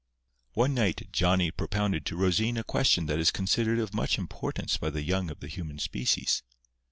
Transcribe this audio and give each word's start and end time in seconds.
One 0.53 0.73
night 0.73 1.09
Johnny 1.11 1.51
propounded 1.51 2.07
to 2.07 2.15
Rosine 2.17 2.57
a 2.57 2.63
question 2.63 3.05
that 3.05 3.19
is 3.19 3.29
considered 3.29 3.77
of 3.77 3.93
much 3.93 4.17
importance 4.17 4.75
by 4.75 4.89
the 4.89 5.03
young 5.03 5.29
of 5.29 5.41
the 5.41 5.47
human 5.47 5.77
species. 5.77 6.41